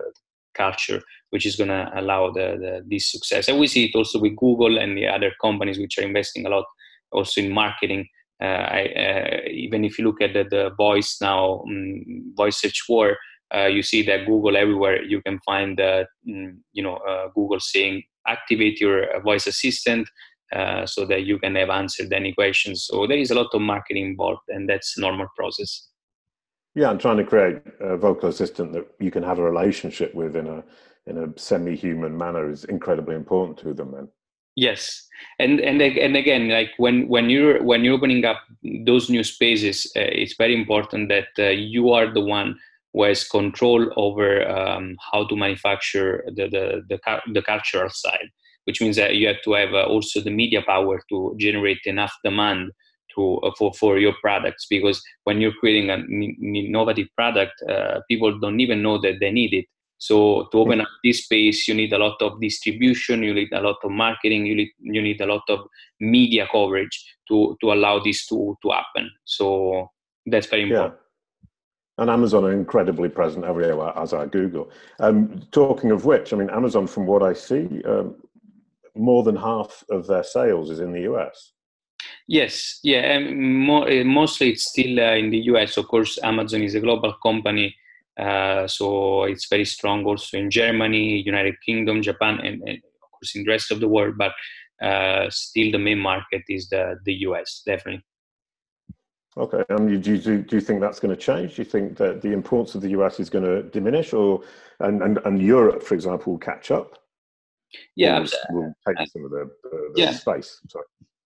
[0.54, 3.47] culture which is going to allow the, the, this success.
[3.47, 6.50] And we see it also with google and the other companies which are investing a
[6.50, 6.65] lot
[7.12, 8.08] also in marketing.
[8.41, 12.84] Uh, I, uh, even if you look at the, the voice now um, voice search
[12.89, 13.17] war
[13.54, 18.02] uh, you see that google everywhere you can find uh, you know uh, google saying
[18.28, 20.10] activate your uh, voice assistant
[20.53, 22.85] uh, so that you can have answered any questions.
[22.85, 25.87] So there is a lot of marketing involved, and that's normal process.
[26.75, 30.35] Yeah, I'm trying to create a vocal assistant that you can have a relationship with
[30.35, 30.63] in a
[31.07, 33.91] in a semi-human manner is incredibly important to them.
[33.91, 34.07] Then.
[34.55, 35.07] Yes,
[35.39, 38.41] and and and again, like when when you're when you're opening up
[38.85, 42.55] those new spaces, uh, it's very important that uh, you are the one
[42.93, 48.29] who has control over um, how to manufacture the, the, the, the, cultural side,
[48.71, 52.13] which means that you have to have uh, also the media power to generate enough
[52.23, 52.71] demand
[53.13, 54.65] to, uh, for, for your products.
[54.69, 59.53] Because when you're creating an, innovative product, uh, people don't even know that they need
[59.53, 59.65] it.
[59.97, 63.60] So to open up this space, you need a lot of distribution, you need a
[63.60, 65.60] lot of marketing, you need, you need a lot of
[65.99, 69.12] media coverage to, to allow this to, to happen.
[69.25, 69.89] So
[70.25, 70.93] that's very important.
[70.93, 71.01] Yeah
[72.01, 74.71] and Amazon are incredibly present everywhere, as are Google.
[74.99, 78.15] Um, talking of which, I mean, Amazon, from what I see, um,
[78.95, 81.54] more than half of their sales is in the US.
[82.27, 85.77] Yes, yeah, more, uh, mostly it's still uh, in the US.
[85.77, 87.75] Of course, Amazon is a global company,
[88.19, 93.36] uh, so it's very strong also in Germany, United Kingdom, Japan, and, and of course
[93.36, 94.15] in the rest of the world.
[94.17, 94.34] But
[94.86, 98.04] uh, still, the main market is the the US, definitely.
[99.38, 101.56] Okay, and um, do you, do you think that's going to change?
[101.56, 104.41] Do you think that the importance of the US is going to diminish, or
[104.80, 107.00] and and, and Europe, for example, will catch up?
[107.95, 110.12] Yeah, will, will take uh, some of the, the, the yeah.
[110.12, 110.60] space.
[110.69, 110.86] Sorry.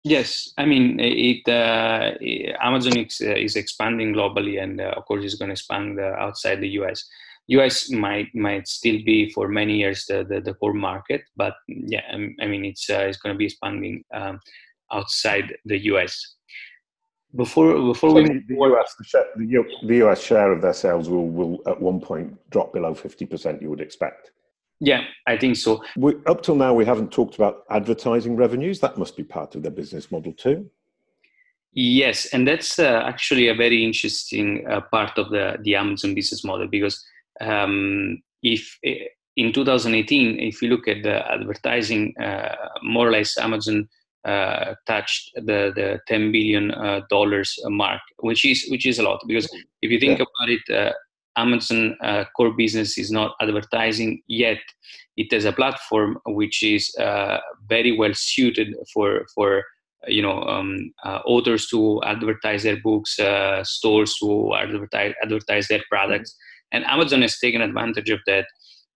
[0.04, 1.48] Yes, I mean it.
[1.50, 2.14] Uh,
[2.62, 6.16] Amazon is, uh, is expanding globally, and uh, of course, it's going to expand uh,
[6.20, 7.04] outside the US.
[7.48, 12.04] US might might still be for many years the the, the core market, but yeah,
[12.12, 14.40] I mean it's uh, it's going to be expanding um,
[14.92, 16.36] outside the US
[17.36, 20.74] before before so we the, the US the, share, the, the US share of their
[20.74, 23.62] sales will will at one point drop below fifty percent.
[23.62, 24.32] You would expect.
[24.80, 25.84] Yeah, I think so.
[25.96, 28.80] We, up till now, we haven't talked about advertising revenues.
[28.82, 30.70] That must be part of their business model too.
[31.72, 36.44] Yes, and that's uh, actually a very interesting uh, part of the the Amazon business
[36.44, 37.06] model because
[37.42, 43.38] um, if eh, in 2018, if you look at the advertising, uh, more or less
[43.38, 43.90] Amazon
[44.24, 49.20] uh, touched the the 10 billion uh, dollars mark, which is which is a lot
[49.28, 49.46] because
[49.82, 50.26] if you think yeah.
[50.26, 50.94] about it, uh,
[51.38, 54.60] Amazon uh, core business is not advertising yet.
[55.18, 59.64] It has a platform which is uh, very well suited for for
[60.08, 63.20] you know um, uh, authors to advertise their books,
[63.64, 66.36] stores to advertise advertise their products,
[66.72, 68.46] and Amazon has taken advantage of that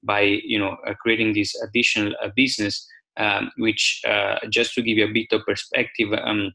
[0.03, 2.87] by you know creating this additional business
[3.19, 6.53] um, which uh, just to give you a bit of perspective, um,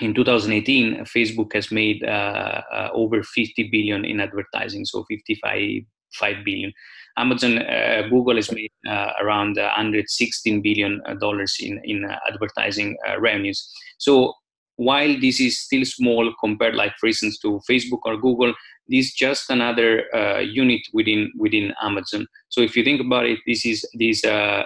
[0.00, 5.82] in 2018, Facebook has made uh, uh, over 50 billion in advertising, so 55
[6.14, 6.72] 5 billion.
[7.16, 13.70] Amazon, uh, Google has made uh, around 116 billion dollars in in advertising revenues.
[13.98, 14.34] So
[14.76, 18.54] while this is still small compared, like for instance, to Facebook or Google,
[18.88, 22.26] this is just another uh, unit within within Amazon.
[22.48, 24.64] So if you think about it, this is this uh,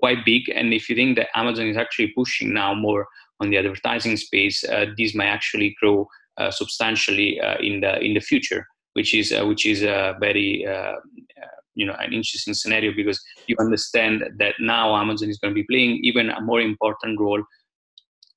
[0.00, 0.48] quite big.
[0.48, 3.06] And if you think that Amazon is actually pushing now more
[3.40, 8.14] on the advertising space, uh, this might actually grow uh, substantially uh, in the in
[8.14, 10.94] the future, which is uh, which is a very uh,
[11.42, 15.60] uh, you know an interesting scenario because you understand that now Amazon is going to
[15.62, 17.42] be playing even a more important role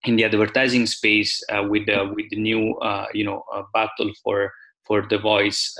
[0.05, 2.75] in the advertising space with the with the new
[3.13, 4.51] you know battle for
[4.87, 5.75] for the voice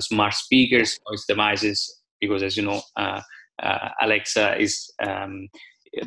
[0.00, 2.82] smart speakers, voice devices, because as you know
[3.62, 5.48] uh, Alexa is um,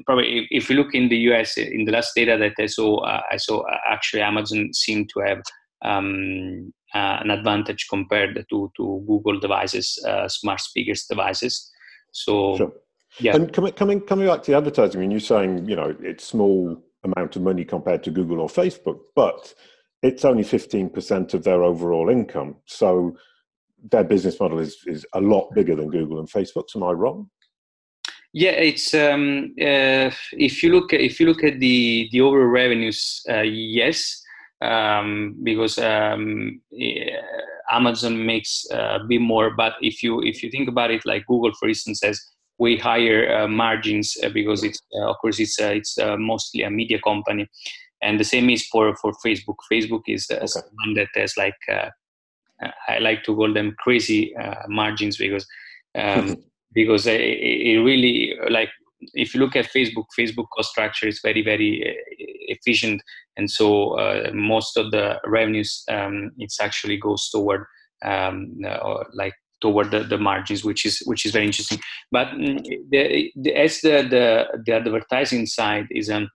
[0.06, 3.22] probably if you look in the US in the last data that I saw, uh,
[3.32, 5.42] I saw uh, actually Amazon seemed to have
[5.84, 11.72] um, uh, an advantage compared to to Google devices, uh, smart speakers devices.
[12.12, 12.58] So.
[12.58, 12.74] Sure.
[13.22, 13.34] Yeah.
[13.34, 16.84] And coming coming coming back to advertising, I mean, you're saying you know it's small
[17.06, 19.54] amount of money compared to Google or Facebook, but
[20.02, 22.58] it's only 15% of their overall income.
[22.66, 23.16] So
[23.92, 26.76] their business model is, is a lot bigger than Google and Facebook's.
[26.76, 27.30] Am I wrong?
[28.38, 32.48] Yeah, it's um, uh, if you look at, if you look at the the overall
[32.48, 34.22] revenues, uh, yes,
[34.62, 37.22] um, because um, yeah,
[37.72, 39.52] Amazon makes uh, a bit more.
[39.52, 42.22] But if you if you think about it, like Google, for instance, has
[42.58, 47.00] way higher uh, margins uh, because it's uh, of course it's it's mostly a media
[47.00, 47.48] company,
[48.02, 49.60] and the same is for for Facebook.
[49.72, 50.68] Facebook is okay.
[50.84, 54.36] one that has like I like to call them crazy
[54.68, 55.48] margins because.
[55.98, 56.36] Um,
[56.76, 58.70] because it, really like
[59.14, 61.94] if you look at Facebook, Facebook cost structure is very, very uh,
[62.48, 63.02] efficient,
[63.38, 67.66] and so uh, most of the revenues um, it's actually goes toward
[68.04, 71.80] um, uh, like toward the, the margins, which is which is very interesting.
[72.12, 76.28] But mm, the, the, as the, the the advertising side is a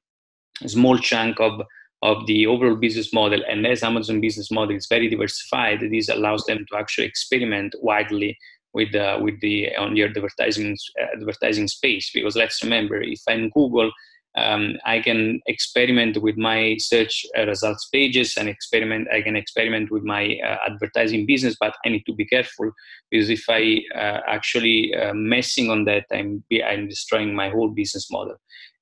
[0.67, 1.61] small chunk of
[2.03, 6.45] of the overall business model, and as Amazon business model is very diversified, this allows
[6.45, 8.39] them to actually experiment widely
[8.73, 10.77] with the with the on the advertising
[11.15, 13.91] advertising space because let's remember if i'm google
[14.39, 20.05] um, i can experiment with my search results pages and experiment i can experiment with
[20.05, 22.71] my uh, advertising business but i need to be careful
[23.11, 28.09] because if i uh, actually uh, messing on that i'm i'm destroying my whole business
[28.11, 28.37] model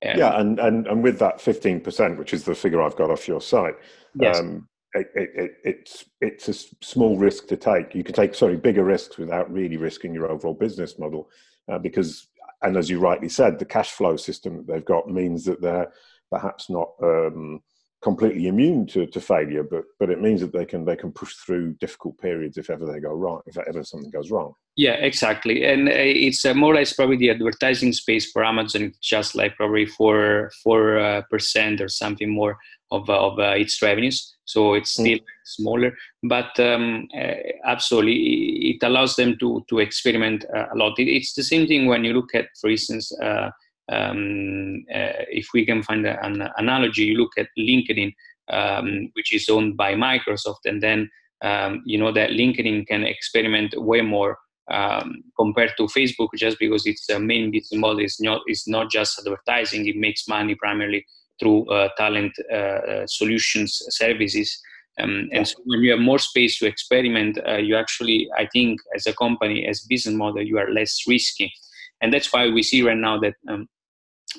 [0.06, 3.26] um, yeah and, and and with that 15% which is the figure i've got off
[3.26, 3.76] your site
[4.14, 4.38] yes.
[4.38, 7.94] Um, it, it, it's it's a small risk to take.
[7.94, 11.28] You can take sorry bigger risks without really risking your overall business model,
[11.70, 12.28] uh, because
[12.62, 15.92] and as you rightly said, the cash flow system that they've got means that they're
[16.30, 17.62] perhaps not um,
[18.02, 21.34] completely immune to, to failure, but but it means that they can they can push
[21.34, 24.54] through difficult periods if ever they go wrong, if ever something goes wrong.
[24.76, 28.94] Yeah, exactly, and uh, it's uh, more or less probably the advertising space for Amazon,
[29.02, 32.56] just like probably four four uh, percent or something more
[32.90, 35.00] of of its revenues so it's mm.
[35.00, 35.24] still mm.
[35.44, 37.34] smaller but um, uh,
[37.64, 41.86] absolutely it allows them to to experiment uh, a lot it, it's the same thing
[41.86, 43.50] when you look at for instance uh,
[43.90, 48.12] um, uh, if we can find an analogy you look at linkedin
[48.50, 51.10] um, which is owned by microsoft and then
[51.42, 54.38] um, you know that linkedin can experiment way more
[54.70, 59.18] um, compared to Facebook, just because its main business model is not is not just
[59.18, 61.06] advertising; it makes money primarily
[61.38, 64.60] through uh, talent uh, uh, solutions services.
[65.00, 69.06] Um, and so when you have more space to experiment, you actually, I think, as
[69.06, 71.52] a company, as business model, you are less risky.
[72.00, 73.68] And that's why we see right now that um,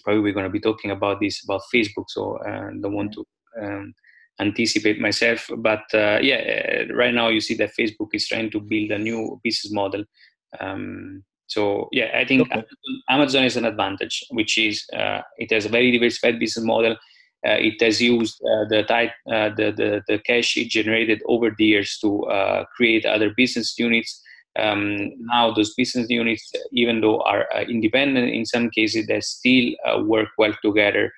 [0.03, 2.05] probably we're going to be talking about this about Facebook.
[2.09, 3.25] So I don't want to
[3.61, 3.93] um,
[4.39, 8.91] anticipate myself, but uh, yeah, right now you see that Facebook is trying to build
[8.91, 10.03] a new business model
[10.59, 12.63] um, so yeah, I think okay.
[13.09, 16.93] Amazon is an advantage, which is uh, it has a very diversified business model.
[17.45, 21.55] Uh, it has used uh, the, type, uh, the, the the cash it generated over
[21.57, 24.21] the years to uh, create other business units.
[24.59, 29.73] Um, now those business units, even though are uh, independent in some cases, they still
[30.05, 31.11] work well together.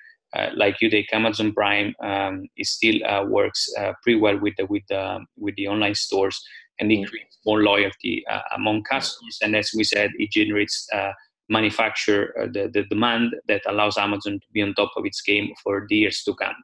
[0.54, 3.68] like you take Amazon Prime, um, it still works
[4.02, 6.40] pretty well with the with the with the online stores
[6.78, 9.38] and it creates more loyalty uh, among customers.
[9.42, 11.12] And as we said, it generates uh,
[11.48, 15.52] manufacture uh, the, the demand that allows Amazon to be on top of its game
[15.62, 16.54] for the years to come.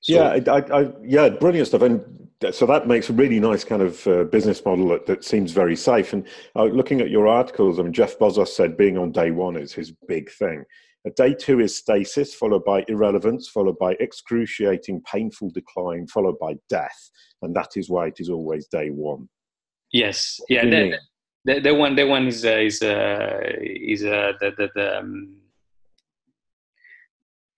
[0.00, 1.82] So, yeah, I, I, yeah, brilliant stuff.
[1.82, 2.02] And
[2.50, 5.76] so that makes a really nice kind of uh, business model that, that seems very
[5.76, 6.12] safe.
[6.12, 9.56] And uh, looking at your articles, I mean, Jeff Bezos said being on day one
[9.56, 10.64] is his big thing.
[11.16, 17.10] Day two is stasis, followed by irrelevance, followed by excruciating, painful decline, followed by death.
[17.42, 19.28] And that is why it is always day one.
[19.94, 20.98] Yes, yeah, that,
[21.44, 25.36] that, that one, that one is uh, is uh, is uh, the the the, um,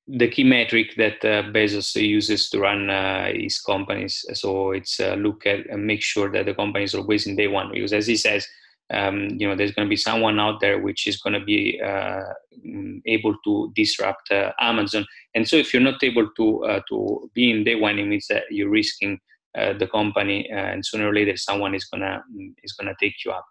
[0.07, 4.22] the key metric that uh, Bezos uses to run uh, his companies.
[4.35, 7.46] So it's uh, look at and make sure that the company is always in day
[7.46, 7.72] one.
[7.72, 8.46] Because as he says,
[8.92, 11.81] um, you know, there's going to be someone out there which is going to be
[11.83, 12.20] uh,
[12.66, 15.07] mm, able to disrupt uh, Amazon.
[15.35, 18.27] And so if you're not able to uh, to be in day one, it means
[18.27, 19.20] that you're risking
[19.57, 22.23] the company, uh, and sooner or later someone is gonna
[22.62, 23.47] is gonna take you up.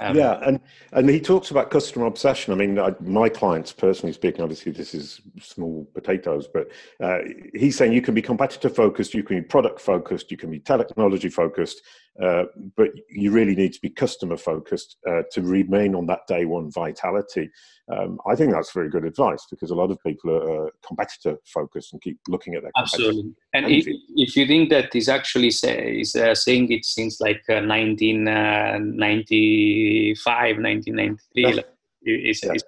[0.00, 0.60] Um, yeah, and
[0.92, 2.52] and he talks about customer obsession.
[2.52, 6.70] I mean, I, my clients, personally speaking, obviously this is small potatoes, but
[7.02, 7.18] uh,
[7.54, 10.60] he's saying you can be competitor focused, you can be product focused, you can be
[10.60, 11.82] technology focused,
[12.22, 12.44] uh,
[12.76, 16.68] but you really need to be customer focused uh, to remain on that day one
[16.72, 17.48] vitality.
[17.92, 21.36] Um, I think that's very good advice because a lot of people are uh, competitor
[21.46, 23.32] focused and keep looking at their absolutely.
[23.54, 27.42] And if, if, you think that is actually say, is uh, saying it since like
[27.46, 31.68] 1995, uh, 1993, like,
[32.02, 32.52] it's, yeah.
[32.54, 32.64] it's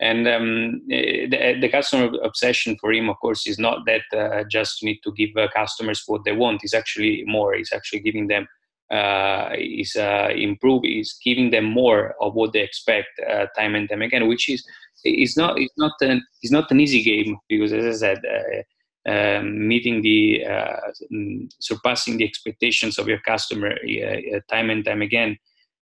[0.00, 4.82] And um, the, the, customer obsession for him, of course, is not that uh, just
[4.82, 6.60] you need to give uh, customers what they want.
[6.62, 7.54] It's actually more.
[7.54, 8.46] It's actually giving them
[8.90, 13.88] uh, is uh, improve is giving them more of what they expect uh, time and
[13.88, 14.64] time again, which is
[15.04, 18.18] it's not it's not an it's not an easy game because as I said.
[18.24, 18.62] Uh,
[19.06, 25.00] um, meeting the uh, mm, surpassing the expectations of your customer uh, time and time
[25.00, 25.38] again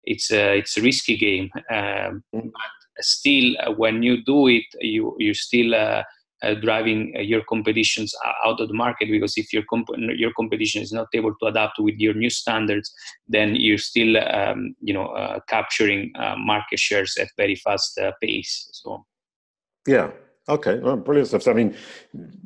[0.02, 2.50] it's a it's a risky game um, mm.
[2.50, 5.72] but still when you do it you you still
[6.42, 8.14] uh, driving uh, your competitions
[8.44, 11.78] out of the market because if your comp- your competition is not able to adapt
[11.78, 12.92] with your new standards
[13.28, 18.12] then you're still um, you know uh, capturing uh, market shares at very fast uh,
[18.20, 19.04] pace so.
[19.86, 20.10] Yeah.
[20.48, 20.80] Okay.
[20.80, 21.42] Well, brilliant stuff.
[21.42, 21.76] So, i mean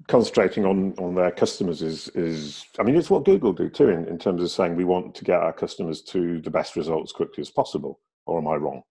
[0.09, 4.07] concentrating on on their customers is is i mean it's what google do too in,
[4.07, 7.41] in terms of saying we want to get our customers to the best results quickly
[7.41, 8.83] as possible or am i wrong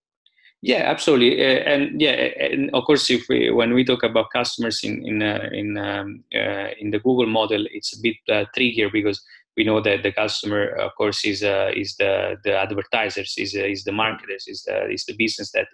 [0.65, 4.83] yeah, absolutely, uh, and yeah, and of course, if we when we talk about customers
[4.83, 8.89] in in uh, in um, uh, in the Google model, it's a bit uh, trickier
[8.89, 9.23] because
[9.55, 13.59] we know that the customer, of course, is uh, is the the advertisers, is uh,
[13.59, 15.67] is the marketers, is the is the business that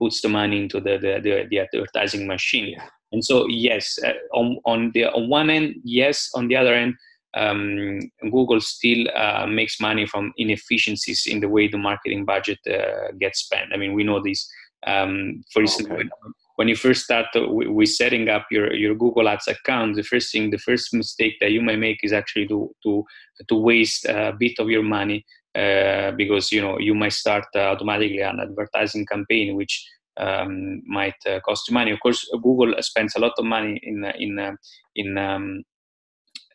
[0.00, 2.70] puts the money into the the, the, the advertising machine.
[2.70, 2.88] Yeah.
[3.12, 3.96] And so, yes,
[4.34, 6.94] on on the on one end, yes, on the other end,
[7.36, 13.12] um, Google still uh, makes money from inefficiencies in the way the marketing budget uh,
[13.20, 13.72] gets spent.
[13.72, 14.48] I mean, we know this.
[14.86, 15.96] Um, for instance, okay.
[15.96, 16.10] when,
[16.56, 20.32] when, you first start uh, with setting up your, your Google Ads account, the first
[20.32, 23.04] thing, the first mistake that you may make is actually to to
[23.48, 25.24] to waste a bit of your money
[25.54, 29.86] uh, because you know you might start uh, automatically an advertising campaign, which
[30.18, 31.90] um, might uh, cost you money.
[31.90, 34.56] Of course, Google spends a lot of money in in
[34.94, 35.75] in um, uh,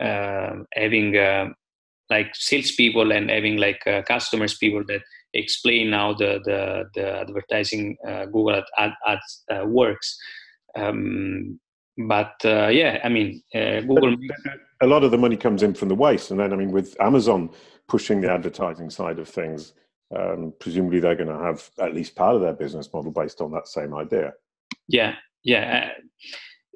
[0.01, 1.49] having uh,
[2.09, 5.01] like salespeople and having like uh, customers people that
[5.33, 7.97] explain how the the, the advertising
[8.31, 10.17] Google ad, ads works.
[10.75, 11.59] Um,
[11.97, 14.15] but yeah, I mean, Google.
[14.81, 16.99] a lot of the money comes in from the waste, and then I mean, with
[16.99, 17.49] Amazon
[17.87, 19.73] pushing the advertising side of things,
[20.17, 23.51] um, presumably they're going to have at least part of their business model based on
[23.51, 24.33] that same idea.
[24.87, 25.89] Yeah, yeah.
[25.89, 26.01] Uh,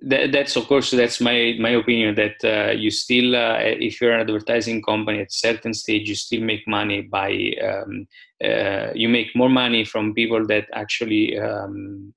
[0.06, 4.14] that, that's of course that's my my opinion that uh, you still uh, if you're
[4.14, 8.08] an advertising company at a certain stage you still make money by um,
[8.44, 12.14] uh, you make more money from people that actually um,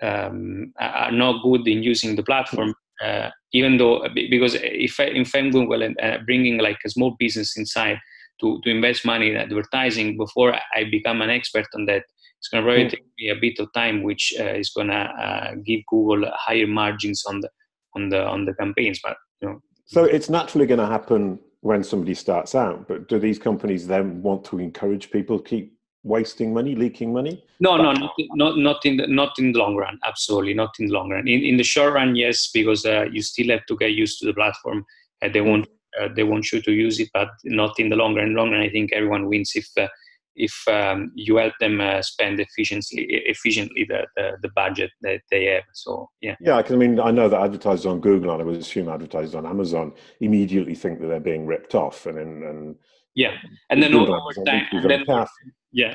[0.00, 5.34] um, are not good in using the platform uh, even though because if I, if
[5.34, 7.98] I'm Google and uh, bringing like a small business inside
[8.40, 12.04] to, to invest money in advertising before I become an expert on that
[12.42, 14.94] it's going to probably take me a bit of time, which uh, is going to
[14.94, 17.48] uh, give Google higher margins on the
[17.94, 18.98] on the on the campaigns.
[19.02, 22.88] But you know, so it's naturally going to happen when somebody starts out.
[22.88, 27.44] But do these companies then want to encourage people to keep wasting money, leaking money?
[27.60, 30.00] No, no, not, not not in the not in the long run.
[30.04, 31.28] Absolutely, not in the long run.
[31.28, 34.26] In in the short run, yes, because uh, you still have to get used to
[34.26, 34.84] the platform.
[35.20, 35.46] and they mm.
[35.46, 35.68] won't
[36.00, 38.26] uh, they want you to use it, but not in the long run.
[38.26, 39.86] In the long run, I think everyone wins if uh,
[40.34, 45.46] if um, you help them uh, spend efficiently efficiently the, the, the budget that they
[45.46, 45.64] have.
[45.74, 46.36] So yeah.
[46.40, 49.34] Yeah because i mean i know that advertisers on google and i would assume advertisers
[49.34, 52.76] on amazon immediately think that they're being ripped off and and, and
[53.14, 53.36] yeah.
[53.68, 55.26] And then over time and then,
[55.70, 55.94] yeah.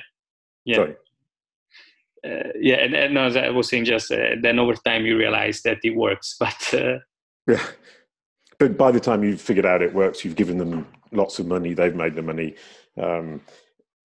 [0.65, 0.75] Yeah.
[0.75, 0.95] Sorry.
[2.25, 5.61] Uh, yeah and, and as i was saying just uh, then over time you realize
[5.61, 6.97] that it works but uh,
[7.47, 7.65] yeah.
[8.59, 11.73] But by the time you've figured out it works you've given them lots of money
[11.73, 12.55] they've made the money.
[13.01, 13.41] Um,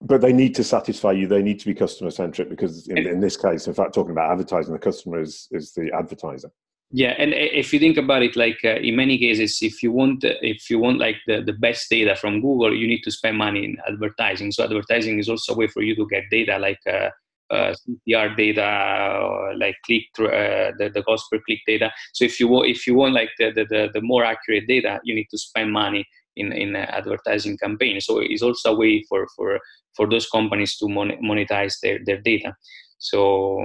[0.04, 1.26] but they need to satisfy you.
[1.26, 4.30] They need to be customer centric because in, in, this case, in fact, talking about
[4.30, 6.50] advertising, the customer is is the advertiser.
[6.94, 10.24] Yeah, and if you think about it, like uh, in many cases, if you want
[10.24, 13.64] if you want like the, the best data from Google, you need to spend money
[13.64, 14.52] in advertising.
[14.52, 17.08] So advertising is also a way for you to get data like uh,
[17.50, 17.74] uh,
[18.08, 21.92] CTR data, or like click through, uh, the, the cost per click data.
[22.12, 25.14] So if you want if you want like the, the, the more accurate data, you
[25.14, 26.04] need to spend money
[26.36, 28.06] in in advertising campaigns.
[28.06, 29.58] So it's also a way for for
[29.96, 32.54] for those companies to mon- monetize their, their data.
[32.98, 33.58] So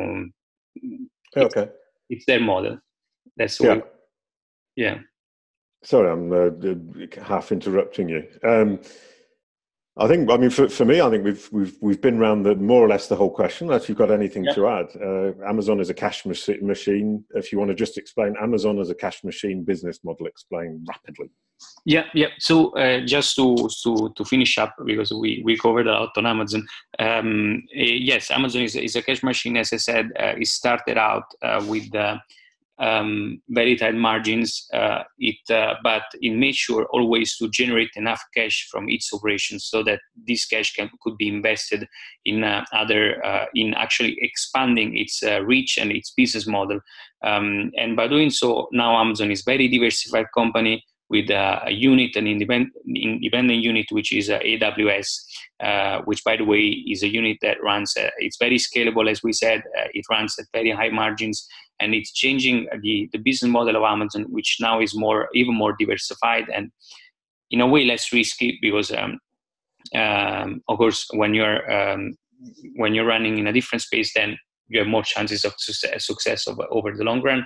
[1.36, 1.72] okay, it's,
[2.09, 2.80] it's their model.
[3.38, 3.80] That's yeah.
[4.76, 4.97] yeah.
[5.84, 8.28] Sorry, I'm uh, half interrupting you.
[8.43, 8.80] Um,
[9.99, 12.55] I think, I mean, for, for me, I think we've we've we've been around the
[12.55, 13.67] more or less the whole question.
[13.67, 14.53] Unless you've got anything yeah.
[14.53, 17.23] to add, uh, Amazon is a cash machine.
[17.33, 21.29] If you want to just explain Amazon as a cash machine business model, explain rapidly.
[21.85, 22.27] Yeah, yeah.
[22.39, 26.27] So uh, just to to to finish up because we we covered a lot on
[26.27, 26.67] Amazon.
[26.99, 29.57] Um, uh, yes, Amazon is is a cash machine.
[29.57, 31.89] As I said, uh, it started out uh, with
[32.80, 34.67] um, very tight margins.
[34.73, 39.65] Uh, it, uh, but it made sure always to generate enough cash from its operations
[39.65, 41.88] so that this cash can, could be invested
[42.25, 46.80] in uh, other, uh, in actually expanding its uh, reach and its business model.
[47.23, 52.16] Um, and by doing so, now Amazon is very diversified company with a, a unit,
[52.16, 55.20] an independent, independent unit, which is uh, AWS,
[55.64, 59.24] uh, which by the way is a unit that runs, uh, it's very scalable, as
[59.24, 61.47] we said, uh, it runs at very high margins,
[61.80, 65.76] and it's changing the, the business model of Amazon, which now is more, even more
[65.80, 66.72] diversified and
[67.51, 69.20] in a way less risky because, um,
[69.95, 72.18] um, of course, when you're um,
[72.76, 74.38] when you're running in a different space, then
[74.68, 77.45] you have more chances of success, success over, over the long run.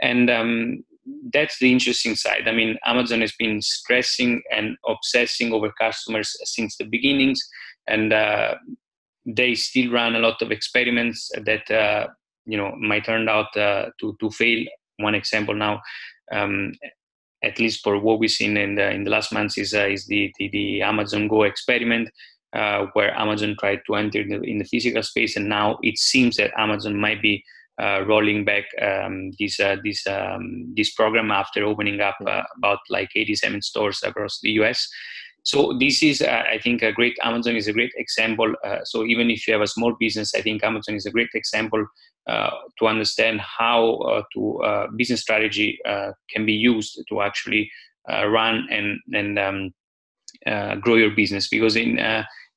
[0.00, 0.84] And um,
[1.32, 2.46] that's the interesting side.
[2.46, 7.40] I mean, Amazon has been stressing and obsessing over customers since the beginnings,
[7.86, 8.54] and uh,
[9.26, 12.08] they still run a lot of experiments that uh,
[12.46, 14.64] you know might turn out uh, to to fail.
[14.98, 15.80] One example now,
[16.32, 16.72] um,
[17.44, 20.06] at least for what we've seen in the in the last months, is uh, is
[20.06, 22.08] the, the, the Amazon Go experiment.
[22.54, 25.98] Uh, where Amazon tried to enter in the, in the physical space, and now it
[25.98, 27.44] seems that Amazon might be
[27.80, 32.80] uh, rolling back um, this uh, this um, this program after opening up uh, about
[32.90, 34.88] like 87 stores across the U.S.
[35.44, 37.16] So this is, uh, I think, a great.
[37.22, 38.52] Amazon is a great example.
[38.64, 41.30] Uh, so even if you have a small business, I think Amazon is a great
[41.34, 41.86] example
[42.26, 45.78] to understand how to business strategy
[46.30, 47.70] can be used to actually
[48.08, 51.48] run and and um, grow your business.
[51.48, 51.98] Because in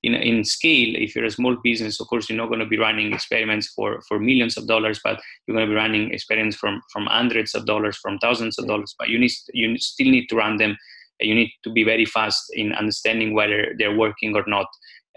[0.04, 2.78] in, in scale, if you're a small business, of course, you're not going to be
[2.78, 6.82] running experiments for, for millions of dollars, but you're going to be running experiments from,
[6.92, 8.96] from hundreds of dollars, from thousands of dollars.
[8.98, 10.78] But you need you still need to run them.
[11.20, 14.68] You need to be very fast in understanding whether they're working or not.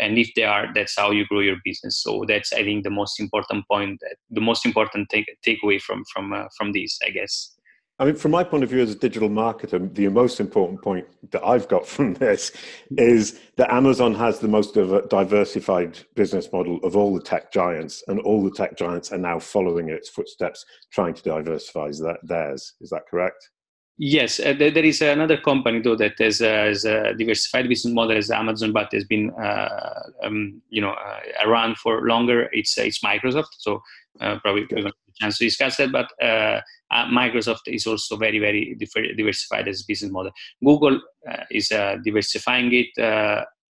[0.01, 2.03] And if they are, that's how you grow your business.
[2.03, 6.32] So that's I think the most important point, the most important take takeaway from from
[6.32, 7.53] uh, from this, I guess.
[8.01, 11.07] I mean, from my point of view as a digital marketer, the most important point
[11.30, 12.53] that I've got from this
[12.99, 18.18] is that Amazon has the most diversified business model of all the tech giants, and
[18.20, 21.90] all the tech giants are now following its footsteps, trying to diversify
[22.24, 22.74] theirs.
[22.80, 23.51] Is that correct?
[23.97, 28.16] Yes, uh, there is another company though that has, uh, has a diversified business model
[28.16, 32.49] as Amazon, but has been uh, um, you know uh, around for longer.
[32.53, 33.80] It's it's Microsoft, so
[34.20, 34.90] uh, probably we're
[35.20, 35.92] going to have a chance to discuss that.
[35.92, 36.60] But uh,
[37.06, 38.76] Microsoft is also very very
[39.16, 40.32] diversified as a business model.
[40.64, 41.00] Google
[41.50, 41.68] is
[42.04, 42.88] diversifying it,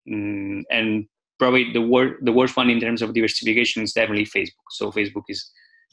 [0.09, 1.07] mm, and
[1.39, 4.68] probably the wor- the worst one in terms of diversification is definitely Facebook.
[4.70, 5.51] So Facebook is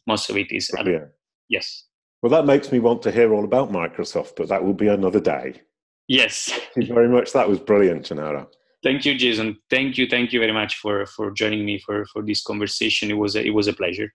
[0.07, 1.05] most of it is yeah.
[1.49, 1.85] yes.
[2.21, 5.19] Well, that makes me want to hear all about Microsoft, but that will be another
[5.19, 5.61] day.
[6.07, 6.57] Yes.
[6.73, 7.33] Thank you very much.
[7.33, 8.49] That was brilliant, Gennaro.
[8.83, 9.57] Thank you, Jason.
[9.69, 13.09] Thank you, thank you very much for for joining me for for this conversation.
[13.09, 14.09] It was a, it was a pleasure.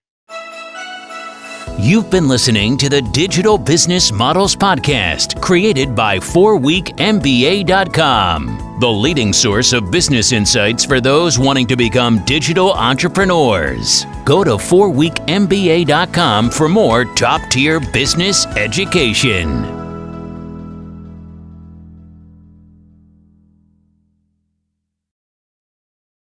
[1.81, 9.73] You've been listening to the Digital Business Models Podcast, created by 4weekmba.com, the leading source
[9.73, 14.07] of business insights for those wanting to become digital entrepreneurs.
[14.25, 19.78] Go to 4weekmba.com for more top tier business education.